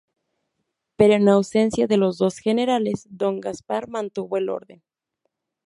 [0.95, 4.81] Pero en ausencia de los dos generales, don Gaspar mantuvo el orden.